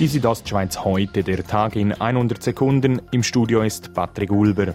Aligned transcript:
Die 0.00 0.08
Südostschweiz 0.08 0.82
heute, 0.82 1.22
der 1.22 1.46
Tag 1.46 1.76
in 1.76 1.92
100 1.92 2.42
Sekunden. 2.42 3.02
Im 3.10 3.22
Studio 3.22 3.60
ist 3.60 3.92
Patrick 3.92 4.32
Ulber. 4.32 4.72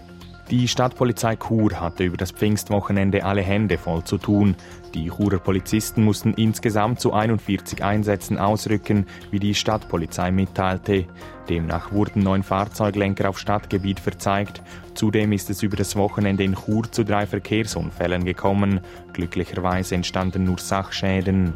Die 0.52 0.68
Stadtpolizei 0.68 1.34
Chur 1.34 1.80
hatte 1.80 2.04
über 2.04 2.16
das 2.16 2.30
Pfingstwochenende 2.30 3.24
alle 3.24 3.42
Hände 3.42 3.76
voll 3.76 4.04
zu 4.04 4.18
tun. 4.18 4.54
Die 4.94 5.08
Churer 5.10 5.40
Polizisten 5.40 6.04
mussten 6.04 6.32
insgesamt 6.34 7.00
zu 7.00 7.12
41 7.12 7.82
Einsätzen 7.82 8.38
ausrücken, 8.38 9.06
wie 9.32 9.40
die 9.40 9.56
Stadtpolizei 9.56 10.30
mitteilte. 10.30 11.06
Demnach 11.48 11.90
wurden 11.90 12.22
neun 12.22 12.44
Fahrzeuglenker 12.44 13.28
auf 13.28 13.40
Stadtgebiet 13.40 13.98
verzeigt. 13.98 14.62
Zudem 14.94 15.32
ist 15.32 15.50
es 15.50 15.60
über 15.60 15.76
das 15.76 15.96
Wochenende 15.96 16.44
in 16.44 16.54
Chur 16.54 16.84
zu 16.92 17.04
drei 17.04 17.26
Verkehrsunfällen 17.26 18.24
gekommen. 18.24 18.78
Glücklicherweise 19.12 19.96
entstanden 19.96 20.44
nur 20.44 20.58
Sachschäden. 20.58 21.52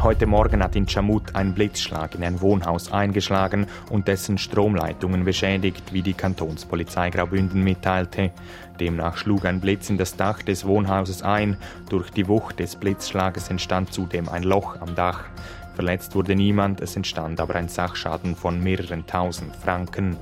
Heute 0.00 0.26
Morgen 0.26 0.62
hat 0.62 0.74
in 0.74 0.88
Chamut 0.88 1.34
ein 1.34 1.54
Blitzschlag 1.54 2.14
in 2.14 2.24
ein 2.24 2.40
Wohnhaus 2.40 2.92
eingeschlagen 2.92 3.66
und 3.90 4.08
dessen 4.08 4.38
Stromleitungen 4.38 5.24
beschädigt, 5.24 5.92
wie 5.92 6.02
die 6.02 6.14
Kantonspolizei 6.14 7.10
Graubünden 7.10 7.62
mitteilte. 7.62 8.30
Demnach 8.80 9.16
schlug 9.16 9.44
ein 9.44 9.60
Blitz 9.60 9.90
in 9.90 9.98
das 9.98 10.16
Dach 10.16 10.42
des 10.42 10.64
Wohnhauses 10.64 11.22
ein. 11.22 11.56
Durch 11.88 12.10
die 12.10 12.26
Wucht 12.26 12.58
des 12.58 12.76
Blitzschlages 12.76 13.48
entstand 13.48 13.92
zudem 13.92 14.28
ein 14.28 14.42
Loch 14.42 14.80
am 14.80 14.94
Dach. 14.94 15.24
Verletzt 15.74 16.14
wurde 16.14 16.34
niemand, 16.34 16.80
es 16.80 16.96
entstand 16.96 17.40
aber 17.40 17.54
ein 17.54 17.68
Sachschaden 17.68 18.36
von 18.36 18.62
mehreren 18.62 19.06
tausend 19.06 19.54
Franken. 19.56 20.16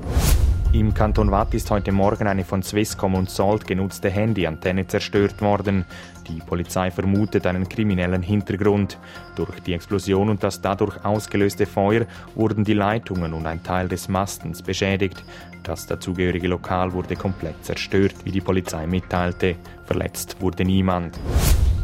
Im 0.73 0.95
Kanton 0.95 1.33
Watt 1.33 1.53
ist 1.53 1.69
heute 1.73 1.91
Morgen 1.91 2.29
eine 2.29 2.45
von 2.45 2.63
Swisscom 2.63 3.17
und 3.17 3.29
Salt 3.29 3.67
genutzte 3.67 4.09
Handyantenne 4.09 4.87
zerstört 4.87 5.43
worden. 5.43 5.85
Die 6.29 6.39
Polizei 6.39 6.93
vermutet 6.93 7.45
einen 7.49 7.69
kriminellen 7.69 8.23
Hintergrund. 8.23 8.97
Durch 9.35 9.59
die 9.61 9.75
Explosion 9.75 10.29
und 10.29 10.45
das 10.45 10.61
dadurch 10.61 11.05
ausgelöste 11.05 11.67
Feuer 11.67 12.07
wurden 12.37 12.63
die 12.63 12.75
Leitungen 12.75 13.35
und 13.35 13.47
ein 13.47 13.65
Teil 13.65 13.89
des 13.89 14.09
Mastens 14.09 14.63
beschädigt. 14.63 15.25
Das 15.65 15.89
dazugehörige 15.89 16.47
Lokal 16.47 16.93
wurde 16.93 17.17
komplett 17.17 17.65
zerstört, 17.65 18.15
wie 18.23 18.31
die 18.31 18.41
Polizei 18.41 18.87
mitteilte. 18.87 19.57
Verletzt 19.87 20.37
wurde 20.41 20.65
niemand. 20.65 21.19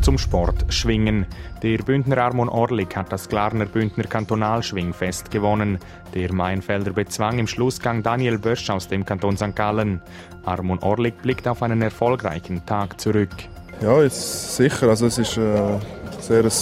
Zum 0.00 0.19
Sport 0.19 0.64
Schwingen. 0.69 1.27
Der 1.62 1.78
Bündner 1.78 2.19
Armon 2.19 2.48
Orlik 2.48 2.97
hat 2.97 3.12
das 3.12 3.28
Glarner 3.28 3.66
Bündner 3.66 4.05
Kantonalschwingfest 4.05 5.30
gewonnen. 5.30 5.78
Der 6.14 6.33
Mainfelder 6.33 6.92
bezwang 6.92 7.38
im 7.38 7.47
Schlussgang 7.47 8.03
Daniel 8.03 8.38
Bösch 8.38 8.70
aus 8.70 8.88
dem 8.88 9.05
Kanton 9.05 9.36
St. 9.36 9.55
Gallen. 9.56 10.00
Armon 10.44 10.78
Orlik 10.80 11.20
blickt 11.22 11.48
auf 11.48 11.62
einen 11.62 11.83
erfolgreichen 11.83 12.64
Tag 12.66 13.00
zurück. 13.00 13.30
Ja, 13.80 14.00
ist 14.00 14.56
sicher. 14.56 14.88
Also 14.88 15.06
es 15.06 15.19
ist 15.19 15.36
äh, 15.36 15.78
sehr 16.20 16.44
ein 16.44 16.53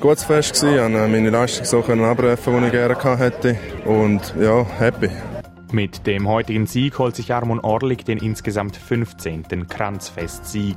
gutes 0.00 0.24
Fest 0.24 0.54
gewesen. 0.54 0.74
Ich 0.74 0.80
konnte 0.80 0.98
äh, 0.98 1.08
meine 1.08 1.30
Leistung 1.30 1.64
so 1.64 1.78
abrufen, 1.80 2.60
die 2.60 2.66
ich 2.66 2.72
gerne 2.72 3.18
hätte. 3.18 3.58
Und 3.84 4.34
ja, 4.40 4.64
happy. 4.78 5.10
Mit 5.72 6.06
dem 6.06 6.28
heutigen 6.28 6.66
Sieg 6.66 6.98
holt 7.00 7.16
sich 7.16 7.32
Armon 7.32 7.58
Orlik 7.58 8.04
den 8.04 8.18
insgesamt 8.18 8.76
15. 8.76 9.66
Kranzfest-Sieg. 9.68 10.76